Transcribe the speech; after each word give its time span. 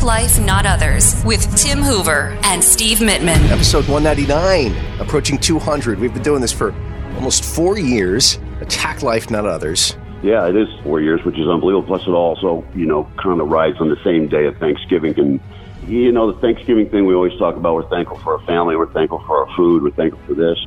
Attack 0.00 0.06
Life, 0.06 0.40
Not 0.40 0.64
Others 0.64 1.22
with 1.26 1.54
Tim 1.58 1.80
Hoover 1.82 2.34
and 2.44 2.64
Steve 2.64 3.00
Mittman. 3.00 3.50
Episode 3.50 3.86
199, 3.86 4.98
approaching 4.98 5.36
200. 5.36 5.98
We've 5.98 6.14
been 6.14 6.22
doing 6.22 6.40
this 6.40 6.52
for 6.52 6.74
almost 7.16 7.44
four 7.44 7.78
years. 7.78 8.38
Attack 8.62 9.02
Life, 9.02 9.30
Not 9.30 9.44
Others. 9.44 9.98
Yeah, 10.22 10.48
it 10.48 10.56
is 10.56 10.68
four 10.82 11.02
years, 11.02 11.22
which 11.26 11.38
is 11.38 11.46
unbelievable. 11.46 11.86
Plus, 11.86 12.06
it 12.06 12.12
also, 12.12 12.66
you 12.74 12.86
know, 12.86 13.12
kind 13.22 13.42
of 13.42 13.48
rides 13.48 13.76
on 13.78 13.90
the 13.90 14.02
same 14.02 14.26
day 14.26 14.46
of 14.46 14.56
Thanksgiving. 14.56 15.20
And, 15.20 15.38
you 15.86 16.10
know, 16.12 16.32
the 16.32 16.40
Thanksgiving 16.40 16.88
thing 16.88 17.04
we 17.04 17.12
always 17.12 17.38
talk 17.38 17.56
about, 17.56 17.74
we're 17.74 17.90
thankful 17.90 18.16
for 18.20 18.38
our 18.38 18.46
family, 18.46 18.76
we're 18.76 18.90
thankful 18.94 19.22
for 19.26 19.46
our 19.46 19.54
food, 19.54 19.82
we're 19.82 19.90
thankful 19.90 20.22
for 20.26 20.32
this. 20.32 20.58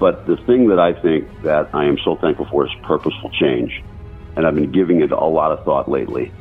But 0.00 0.26
the 0.26 0.38
thing 0.38 0.66
that 0.70 0.80
I 0.80 0.92
think 0.92 1.28
that 1.44 1.72
I 1.72 1.84
am 1.84 1.98
so 2.04 2.16
thankful 2.16 2.46
for 2.46 2.66
is 2.66 2.72
purposeful 2.82 3.30
change. 3.30 3.84
And 4.34 4.44
I've 4.44 4.56
been 4.56 4.72
giving 4.72 5.02
it 5.02 5.12
a 5.12 5.24
lot 5.24 5.52
of 5.52 5.64
thought 5.64 5.88
lately. 5.88 6.32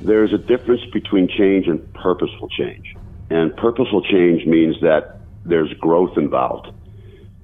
There's 0.00 0.32
a 0.32 0.38
difference 0.38 0.82
between 0.92 1.28
change 1.28 1.66
and 1.66 1.92
purposeful 1.94 2.48
change. 2.48 2.94
And 3.30 3.56
purposeful 3.56 4.02
change 4.02 4.46
means 4.46 4.76
that 4.82 5.20
there's 5.44 5.72
growth 5.74 6.16
involved 6.16 6.68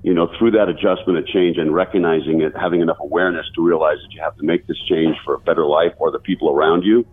you 0.02 0.14
know, 0.14 0.28
through 0.38 0.52
that 0.52 0.68
adjustment 0.68 1.18
and 1.18 1.26
change 1.26 1.58
and 1.58 1.74
recognizing 1.74 2.40
it, 2.40 2.52
having 2.56 2.80
enough 2.80 2.96
awareness 3.00 3.46
to 3.54 3.66
realize 3.66 3.98
that 4.02 4.12
you 4.12 4.22
have 4.22 4.36
to 4.36 4.44
make 4.44 4.66
this 4.66 4.78
change 4.88 5.16
for 5.24 5.34
a 5.34 5.38
better 5.40 5.66
life 5.66 5.92
or 5.98 6.10
the 6.10 6.18
people 6.18 6.50
around 6.50 6.82
you, 6.82 7.06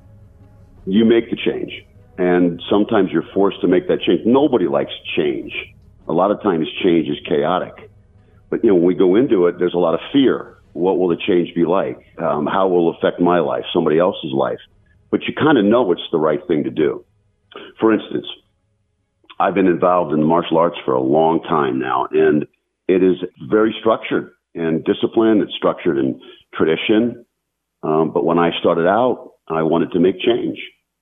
you 0.85 1.03
make 1.03 1.29
the 1.29 1.35
change. 1.35 1.85
And 2.17 2.61
sometimes 2.69 3.11
you're 3.11 3.27
forced 3.33 3.59
to 3.61 3.67
make 3.67 3.87
that 3.89 4.01
change. 4.01 4.21
Nobody 4.25 4.67
likes 4.67 4.91
change. 5.15 5.53
A 6.07 6.13
lot 6.13 6.31
of 6.31 6.41
times 6.41 6.67
change 6.81 7.09
is 7.09 7.17
chaotic. 7.27 7.91
But, 8.49 8.63
you 8.63 8.69
know, 8.69 8.75
when 8.75 8.85
we 8.85 8.95
go 8.95 9.15
into 9.15 9.47
it, 9.47 9.59
there's 9.59 9.73
a 9.73 9.79
lot 9.79 9.93
of 9.93 9.99
fear. 10.13 10.57
What 10.71 10.97
will 10.97 11.09
the 11.09 11.17
change 11.17 11.53
be 11.53 11.65
like? 11.65 11.99
Um, 12.17 12.45
how 12.45 12.69
will 12.69 12.91
it 12.91 12.97
affect 12.97 13.19
my 13.19 13.39
life, 13.39 13.65
somebody 13.73 13.99
else's 13.99 14.31
life? 14.31 14.59
But 15.09 15.23
you 15.23 15.33
kind 15.33 15.57
of 15.57 15.65
know 15.65 15.91
it's 15.91 16.01
the 16.11 16.19
right 16.19 16.39
thing 16.47 16.63
to 16.63 16.69
do. 16.69 17.05
For 17.79 17.93
instance, 17.93 18.25
I've 19.39 19.53
been 19.53 19.67
involved 19.67 20.13
in 20.13 20.23
martial 20.23 20.57
arts 20.57 20.77
for 20.83 20.93
a 20.93 21.01
long 21.01 21.41
time 21.43 21.79
now, 21.79 22.07
and 22.11 22.45
it 22.87 23.03
is 23.03 23.17
very 23.49 23.75
structured 23.79 24.31
and 24.55 24.83
disciplined. 24.83 25.41
It's 25.41 25.53
structured 25.55 25.97
in 25.97 26.19
tradition. 26.53 27.25
Um, 27.83 28.11
but 28.11 28.25
when 28.25 28.39
I 28.39 28.51
started 28.59 28.87
out, 28.87 29.33
I 29.47 29.63
wanted 29.63 29.91
to 29.91 29.99
make 29.99 30.19
change. 30.19 30.57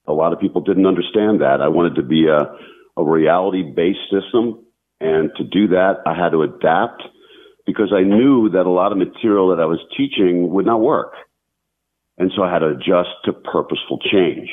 A 0.07 0.13
lot 0.13 0.33
of 0.33 0.39
people 0.39 0.61
didn't 0.61 0.85
understand 0.85 1.41
that. 1.41 1.61
I 1.61 1.67
wanted 1.69 1.95
to 1.95 2.03
be 2.03 2.27
a, 2.27 2.55
a 2.97 3.03
reality 3.03 3.63
based 3.63 4.11
system. 4.11 4.65
And 4.99 5.31
to 5.37 5.43
do 5.43 5.67
that, 5.69 5.99
I 6.05 6.13
had 6.13 6.29
to 6.31 6.43
adapt 6.43 7.03
because 7.65 7.91
I 7.95 8.01
knew 8.01 8.49
that 8.49 8.65
a 8.65 8.69
lot 8.69 8.91
of 8.91 8.97
material 8.97 9.49
that 9.49 9.61
I 9.61 9.65
was 9.65 9.79
teaching 9.97 10.51
would 10.51 10.65
not 10.65 10.81
work. 10.81 11.13
And 12.17 12.31
so 12.35 12.43
I 12.43 12.51
had 12.51 12.59
to 12.59 12.69
adjust 12.69 13.09
to 13.25 13.33
purposeful 13.33 13.99
change. 14.11 14.49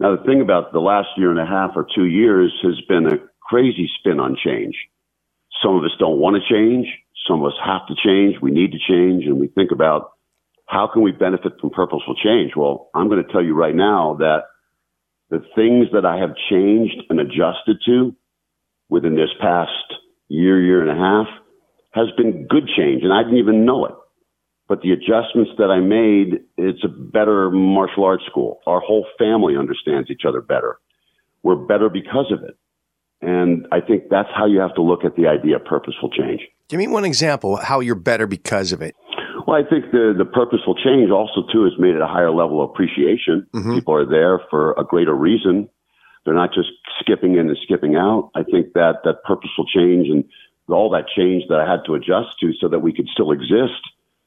Now, 0.00 0.16
the 0.16 0.24
thing 0.24 0.40
about 0.40 0.72
the 0.72 0.80
last 0.80 1.08
year 1.16 1.30
and 1.30 1.40
a 1.40 1.46
half 1.46 1.72
or 1.76 1.86
two 1.94 2.04
years 2.04 2.52
has 2.62 2.80
been 2.88 3.06
a 3.06 3.18
crazy 3.40 3.88
spin 3.98 4.20
on 4.20 4.36
change. 4.42 4.74
Some 5.62 5.76
of 5.76 5.84
us 5.84 5.92
don't 5.98 6.18
want 6.18 6.36
to 6.36 6.54
change. 6.54 6.86
Some 7.28 7.40
of 7.40 7.46
us 7.46 7.58
have 7.64 7.86
to 7.88 7.94
change. 8.04 8.36
We 8.42 8.50
need 8.50 8.72
to 8.72 8.78
change. 8.78 9.24
And 9.24 9.40
we 9.40 9.48
think 9.48 9.70
about 9.70 10.10
how 10.66 10.88
can 10.92 11.02
we 11.02 11.12
benefit 11.12 11.52
from 11.60 11.70
purposeful 11.70 12.16
change? 12.22 12.52
Well, 12.56 12.90
I'm 12.94 13.08
going 13.08 13.24
to 13.24 13.32
tell 13.32 13.42
you 13.42 13.54
right 13.54 13.74
now 13.74 14.16
that 14.18 14.44
the 15.30 15.40
things 15.54 15.88
that 15.92 16.04
I 16.04 16.18
have 16.18 16.34
changed 16.50 17.02
and 17.08 17.20
adjusted 17.20 17.78
to 17.86 18.14
within 18.88 19.14
this 19.14 19.30
past 19.40 19.70
year, 20.28 20.60
year 20.60 20.82
and 20.82 20.90
a 20.90 21.00
half 21.00 21.26
has 21.92 22.08
been 22.16 22.46
good 22.48 22.68
change. 22.76 23.02
And 23.02 23.12
I 23.12 23.22
didn't 23.22 23.38
even 23.38 23.64
know 23.64 23.86
it. 23.86 23.94
But 24.66 24.80
the 24.80 24.92
adjustments 24.92 25.50
that 25.58 25.70
I 25.70 25.80
made, 25.80 26.40
it's 26.56 26.82
a 26.84 26.88
better 26.88 27.50
martial 27.50 28.04
arts 28.04 28.24
school. 28.26 28.60
Our 28.66 28.80
whole 28.80 29.06
family 29.18 29.56
understands 29.56 30.10
each 30.10 30.22
other 30.26 30.40
better. 30.40 30.78
We're 31.42 31.56
better 31.56 31.90
because 31.90 32.32
of 32.32 32.42
it. 32.42 32.56
And 33.20 33.66
I 33.72 33.80
think 33.80 34.04
that's 34.10 34.28
how 34.34 34.46
you 34.46 34.60
have 34.60 34.74
to 34.74 34.82
look 34.82 35.04
at 35.04 35.16
the 35.16 35.26
idea 35.26 35.56
of 35.56 35.64
purposeful 35.64 36.10
change. 36.10 36.40
Give 36.68 36.78
me 36.78 36.88
one 36.88 37.04
example 37.04 37.56
how 37.56 37.80
you're 37.80 37.94
better 37.94 38.26
because 38.26 38.72
of 38.72 38.80
it. 38.80 38.94
Well, 39.46 39.56
I 39.56 39.68
think 39.68 39.92
the, 39.92 40.14
the 40.16 40.24
purposeful 40.24 40.74
change 40.74 41.10
also 41.10 41.44
too 41.52 41.64
has 41.64 41.72
made 41.78 41.94
it 41.94 42.00
a 42.00 42.06
higher 42.06 42.30
level 42.30 42.62
of 42.62 42.70
appreciation. 42.70 43.46
Mm-hmm. 43.52 43.74
People 43.74 43.94
are 43.94 44.06
there 44.08 44.40
for 44.48 44.72
a 44.72 44.84
greater 44.84 45.14
reason. 45.14 45.68
They're 46.24 46.34
not 46.34 46.54
just 46.54 46.70
skipping 47.00 47.34
in 47.36 47.48
and 47.48 47.58
skipping 47.62 47.96
out. 47.96 48.30
I 48.34 48.42
think 48.44 48.72
that 48.72 49.04
that 49.04 49.22
purposeful 49.24 49.66
change 49.66 50.08
and 50.08 50.24
all 50.68 50.88
that 50.90 51.04
change 51.14 51.44
that 51.48 51.60
I 51.60 51.70
had 51.70 51.84
to 51.86 51.94
adjust 51.94 52.38
to 52.40 52.52
so 52.58 52.68
that 52.68 52.78
we 52.78 52.94
could 52.94 53.08
still 53.08 53.30
exist. 53.30 53.80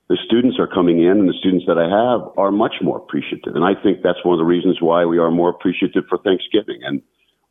The 0.10 0.18
students 0.26 0.58
are 0.58 0.68
coming 0.68 1.04
in 1.04 1.20
and 1.20 1.28
the 1.28 1.34
students 1.40 1.66
that 1.68 1.78
I 1.78 1.84
have 1.84 2.32
are 2.38 2.52
much 2.52 2.76
more 2.82 2.98
appreciative. 2.98 3.56
And 3.56 3.66
I 3.66 3.74
think 3.76 4.04
that's 4.04 4.24
one 4.24 4.34
of 4.34 4.40
the 4.40 4.46
reasons 4.46 4.78
why 4.80 5.06
we 5.06 5.18
are 5.18 5.30
more 5.30 5.50
appreciative 5.50 6.06
for 6.08 6.18
Thanksgiving. 6.20 6.80
And 6.84 7.02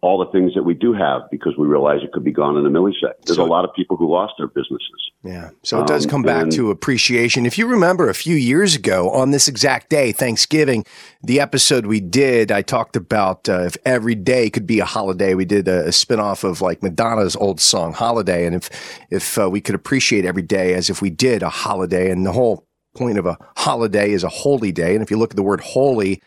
all 0.02 0.18
the 0.18 0.30
things 0.30 0.54
that 0.54 0.62
we 0.62 0.74
do 0.74 0.92
have 0.92 1.22
because 1.30 1.54
we 1.56 1.66
realize 1.66 2.02
it 2.02 2.12
could 2.12 2.24
be 2.24 2.32
gone 2.32 2.56
in 2.56 2.66
a 2.66 2.70
millisecond. 2.70 3.14
There's 3.24 3.36
so, 3.36 3.44
a 3.44 3.46
lot 3.46 3.64
of 3.64 3.74
people 3.74 3.96
who 3.96 4.12
lost 4.12 4.34
their 4.38 4.46
businesses. 4.46 5.10
Yeah. 5.24 5.50
So 5.64 5.80
it 5.80 5.86
does 5.88 6.04
um, 6.04 6.10
come 6.10 6.22
back 6.22 6.44
and, 6.44 6.52
to 6.52 6.70
appreciation. 6.70 7.46
If 7.46 7.58
you 7.58 7.66
remember 7.66 8.08
a 8.08 8.14
few 8.14 8.36
years 8.36 8.76
ago 8.76 9.10
on 9.10 9.30
this 9.30 9.48
exact 9.48 9.88
day, 9.88 10.12
Thanksgiving, 10.12 10.84
the 11.22 11.40
episode 11.40 11.86
we 11.86 12.00
did, 12.00 12.52
I 12.52 12.62
talked 12.62 12.94
about 12.94 13.48
uh, 13.48 13.62
if 13.62 13.76
every 13.84 14.14
day 14.14 14.50
could 14.50 14.66
be 14.66 14.78
a 14.80 14.84
holiday. 14.84 15.34
We 15.34 15.46
did 15.46 15.66
a, 15.66 15.86
a 15.86 15.90
spinoff 15.90 16.44
of 16.44 16.60
like 16.60 16.82
Madonna's 16.82 17.34
old 17.34 17.60
song, 17.60 17.92
Holiday. 17.92 18.46
And 18.46 18.54
if, 18.54 18.70
if 19.10 19.38
uh, 19.38 19.50
we 19.50 19.60
could 19.60 19.74
appreciate 19.74 20.24
every 20.24 20.42
day 20.42 20.74
as 20.74 20.90
if 20.90 21.02
we 21.02 21.10
did 21.10 21.42
a 21.42 21.48
holiday 21.48 22.10
and 22.10 22.24
the 22.24 22.32
whole 22.32 22.66
point 22.94 23.18
of 23.18 23.26
a 23.26 23.38
holiday 23.56 24.12
is 24.12 24.22
a 24.22 24.28
holy 24.28 24.72
day. 24.72 24.94
And 24.94 25.02
if 25.02 25.10
you 25.10 25.16
look 25.16 25.30
at 25.30 25.36
the 25.36 25.42
word 25.42 25.60
holy, 25.60 26.22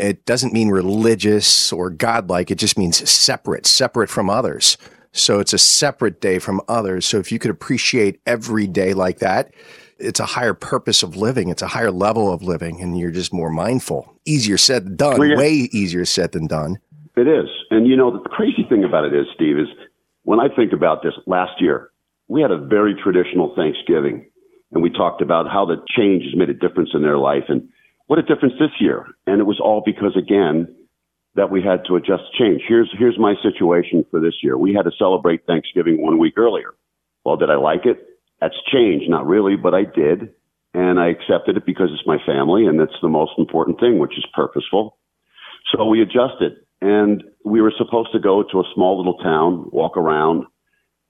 it 0.00 0.24
doesn't 0.24 0.52
mean 0.52 0.68
religious 0.68 1.72
or 1.72 1.90
godlike. 1.90 2.50
It 2.50 2.58
just 2.58 2.78
means 2.78 3.08
separate, 3.08 3.66
separate 3.66 4.10
from 4.10 4.30
others. 4.30 4.76
So 5.12 5.40
it's 5.40 5.52
a 5.52 5.58
separate 5.58 6.20
day 6.20 6.38
from 6.38 6.60
others. 6.68 7.06
So 7.06 7.18
if 7.18 7.32
you 7.32 7.38
could 7.38 7.50
appreciate 7.50 8.20
every 8.26 8.66
day 8.66 8.94
like 8.94 9.18
that, 9.18 9.52
it's 9.98 10.20
a 10.20 10.24
higher 10.24 10.54
purpose 10.54 11.02
of 11.02 11.16
living. 11.16 11.48
It's 11.48 11.62
a 11.62 11.68
higher 11.68 11.90
level 11.90 12.32
of 12.32 12.42
living, 12.42 12.80
and 12.80 12.98
you're 12.98 13.10
just 13.10 13.32
more 13.32 13.50
mindful. 13.50 14.14
Easier 14.24 14.56
said 14.56 14.84
than 14.84 14.96
done. 14.96 15.18
Well, 15.18 15.28
yeah. 15.28 15.36
Way 15.36 15.52
easier 15.72 16.04
said 16.04 16.32
than 16.32 16.46
done. 16.46 16.78
It 17.16 17.28
is. 17.28 17.48
And 17.70 17.86
you 17.86 17.96
know, 17.96 18.10
the 18.10 18.28
crazy 18.28 18.64
thing 18.68 18.84
about 18.84 19.04
it 19.04 19.12
is, 19.12 19.26
Steve, 19.34 19.58
is 19.58 19.66
when 20.22 20.40
I 20.40 20.48
think 20.54 20.72
about 20.72 21.02
this 21.02 21.12
last 21.26 21.60
year, 21.60 21.90
we 22.28 22.40
had 22.40 22.50
a 22.50 22.58
very 22.58 22.94
traditional 22.94 23.54
Thanksgiving, 23.54 24.30
and 24.72 24.82
we 24.82 24.90
talked 24.90 25.20
about 25.20 25.50
how 25.50 25.66
the 25.66 25.76
change 25.96 26.24
has 26.24 26.36
made 26.36 26.48
a 26.48 26.54
difference 26.54 26.90
in 26.94 27.02
their 27.02 27.18
life. 27.18 27.44
And 27.48 27.68
what 28.10 28.18
a 28.18 28.22
difference 28.22 28.54
this 28.58 28.72
year. 28.80 29.06
And 29.28 29.40
it 29.40 29.44
was 29.44 29.60
all 29.62 29.84
because, 29.86 30.16
again, 30.16 30.74
that 31.36 31.48
we 31.48 31.62
had 31.62 31.84
to 31.86 31.94
adjust 31.94 32.24
change. 32.36 32.60
Here's, 32.66 32.92
here's 32.98 33.16
my 33.16 33.34
situation 33.40 34.04
for 34.10 34.18
this 34.18 34.34
year. 34.42 34.58
We 34.58 34.74
had 34.74 34.82
to 34.82 34.90
celebrate 34.98 35.46
Thanksgiving 35.46 36.02
one 36.02 36.18
week 36.18 36.36
earlier. 36.36 36.74
Well, 37.24 37.36
did 37.36 37.50
I 37.50 37.54
like 37.54 37.86
it? 37.86 38.04
That's 38.40 38.56
change. 38.72 39.04
Not 39.06 39.28
really, 39.28 39.54
but 39.54 39.74
I 39.74 39.84
did. 39.84 40.34
And 40.74 40.98
I 40.98 41.10
accepted 41.10 41.56
it 41.56 41.64
because 41.64 41.90
it's 41.92 42.04
my 42.04 42.18
family 42.26 42.66
and 42.66 42.80
that's 42.80 42.98
the 43.00 43.08
most 43.08 43.30
important 43.38 43.78
thing, 43.78 44.00
which 44.00 44.18
is 44.18 44.26
purposeful. 44.34 44.98
So 45.72 45.84
we 45.84 46.02
adjusted 46.02 46.54
and 46.80 47.22
we 47.44 47.60
were 47.60 47.72
supposed 47.78 48.10
to 48.10 48.18
go 48.18 48.42
to 48.42 48.58
a 48.58 48.64
small 48.74 48.98
little 48.98 49.18
town, 49.18 49.70
walk 49.70 49.96
around 49.96 50.46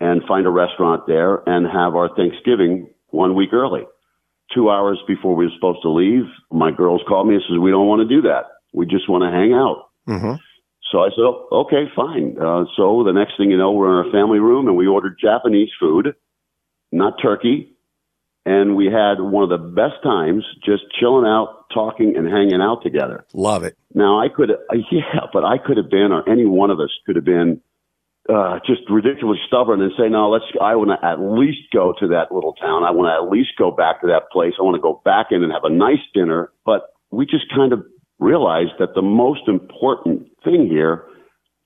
and 0.01 0.21
find 0.29 0.47
a 0.47 0.51
restaurant 0.51 1.07
there 1.07 1.37
and 1.47 1.65
have 1.65 1.95
our 1.95 2.15
Thanksgiving 2.15 2.91
one 3.09 3.35
week 3.35 3.55
early 3.55 3.85
two 4.55 4.71
hours 4.71 4.99
before 5.07 5.35
we 5.35 5.47
were 5.47 5.53
supposed 5.55 5.83
to 5.83 5.91
leave, 5.91 6.25
my 6.51 6.71
girls 6.71 7.03
called 7.09 7.29
me 7.29 7.35
and 7.35 7.45
says, 7.49 7.59
"We 7.59 7.71
don't 7.71 7.87
want 7.87 8.07
to 8.07 8.09
do 8.09 8.23
that. 8.23 8.45
We 8.73 8.87
just 8.87 9.09
want 9.09 9.23
to 9.23 9.31
hang 9.31 9.53
out." 9.53 9.91
Mm-hmm. 10.09 10.37
So 10.91 10.99
I 11.01 11.09
said, 11.11 11.23
oh, 11.23 11.49
"Okay, 11.67 11.85
fine." 11.95 12.37
Uh, 12.41 12.65
so 12.77 13.05
the 13.05 13.13
next 13.13 13.37
thing 13.37 13.51
you 13.51 13.59
know, 13.59 13.73
we're 13.73 14.01
in 14.01 14.07
our 14.07 14.13
family 14.13 14.39
room 14.39 14.69
and 14.69 14.77
we 14.77 14.87
ordered 14.87 15.17
Japanese 15.21 15.71
food, 15.79 16.15
not 16.93 17.15
turkey, 17.23 17.77
and 18.47 18.77
we 18.77 18.87
had 18.87 19.21
one 19.21 19.45
of 19.45 19.51
the 19.51 19.59
best 19.59 20.03
times 20.03 20.45
just 20.65 20.83
chilling 20.99 21.27
out, 21.27 21.67
talking, 21.73 22.17
and 22.17 22.27
hanging 22.27 22.61
out 22.61 22.83
together. 22.83 23.25
Love 23.35 23.65
it. 23.65 23.77
Now 23.95 24.21
I 24.21 24.29
could, 24.29 24.51
yeah, 24.91 25.27
but 25.33 25.45
I 25.45 25.59
could 25.59 25.77
have 25.77 25.91
been, 25.91 26.11
or 26.13 26.29
any 26.29 26.47
one 26.47 26.71
of 26.71 26.81
us 26.81 26.91
could 27.07 27.17
have 27.17 27.25
been 27.25 27.61
uh, 28.31 28.61
just 28.65 28.83
ridiculously 28.89 29.43
stubborn 29.47 29.83
and 29.83 29.93
say, 29.99 30.09
no, 30.09 30.31
let's, 30.31 30.45
I 30.61 30.77
want 30.77 30.91
to 30.95 31.07
at 31.07 31.19
least 31.21 31.71
go 31.73 31.93
to 31.99 32.09
that 32.09 32.31
little 32.31 32.55
town. 32.55 32.85
I 32.85 32.91
want 32.93 33.11
to 33.11 33.15
at 33.19 33.31
least 33.31 33.51
go 33.59 33.71
back 33.71 34.01
to 34.03 34.07
that 34.09 34.31
place. 34.31 34.55
I 34.59 34.63
want 34.63 34.77
to 34.77 34.81
go 34.81 35.03
back 35.05 35.27
in 35.31 35.43
and 35.43 35.53
have 35.53 35.65
a 35.65 35.71
nice 35.71 36.03
dinner. 36.15 36.53
But 36.65 36.95
we 37.11 37.27
just 37.27 37.53
kind 37.55 37.73
of 37.73 37.85
realized 38.19 38.79
that 38.79 38.95
the 38.95 39.03
most 39.03 39.49
important 39.49 40.29
thing 40.45 40.69
here 40.69 41.05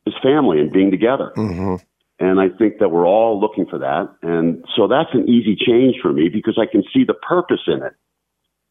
is 0.07 0.15
family 0.23 0.59
and 0.61 0.73
being 0.73 0.91
together. 0.91 1.33
Mm-hmm. 1.37 1.77
And 2.21 2.41
I 2.41 2.49
think 2.49 2.79
that 2.79 2.91
we're 2.91 3.07
all 3.07 3.41
looking 3.41 3.67
for 3.67 3.79
that. 3.81 4.15
And 4.23 4.65
so 4.77 4.87
that's 4.87 5.11
an 5.13 5.29
easy 5.29 5.57
change 5.57 5.97
for 6.01 6.13
me 6.13 6.29
because 6.33 6.59
I 6.61 6.71
can 6.71 6.85
see 6.95 7.05
the 7.05 7.15
purpose 7.15 7.63
in 7.67 7.83
it. 7.83 7.93